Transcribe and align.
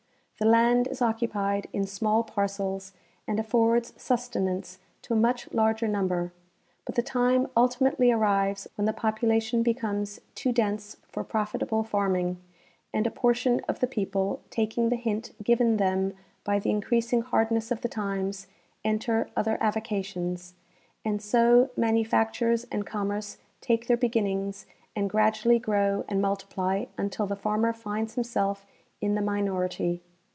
The 0.39 0.47
land. 0.47 0.87
is 0.87 1.03
occupied 1.03 1.67
in 1.71 1.85
small 1.85 2.23
parcels 2.23 2.93
and 3.27 3.39
affords 3.39 3.93
sustenance 3.95 4.79
to 5.03 5.13
a 5.13 5.15
much 5.15 5.53
larger 5.53 5.87
number, 5.87 6.33
but 6.83 6.95
the 6.95 7.03
time 7.03 7.45
ultimately 7.55 8.11
arrives 8.11 8.67
when 8.73 8.85
the 8.85 8.91
popu 8.93 9.27
lation 9.27 9.61
becomes 9.61 10.19
too 10.33 10.51
dense 10.51 10.97
for 11.07 11.23
profitable 11.23 11.83
farming, 11.83 12.41
and 12.91 13.05
a 13.05 13.11
portion 13.11 13.59
of 13.69 13.81
the 13.81 13.87
peojjle, 13.87 14.39
taking 14.49 14.89
the 14.89 14.95
hint 14.95 15.31
given 15.43 15.77
them 15.77 16.13
by 16.43 16.57
the 16.57 16.71
increasing 16.71 17.21
hard 17.21 17.51
ness 17.51 17.69
of 17.69 17.81
the 17.81 17.87
times, 17.87 18.47
enter 18.83 19.29
other 19.35 19.59
avocations; 19.61 20.55
and 21.05 21.21
so 21.21 21.69
manufactures 21.77 22.65
and 22.71 22.87
commerce 22.87 23.37
take 23.61 23.85
their 23.85 23.95
beginnings 23.97 24.65
and 24.95 25.07
gradually 25.07 25.59
grow 25.59 26.03
and 26.09 26.19
multiply 26.19 26.85
until 26.97 27.27
the 27.27 27.35
farmer 27.35 27.71
finds 27.71 28.15
himself 28.15 28.65
in 29.01 29.13
tlie 29.13 29.23
minority. 29.23 30.01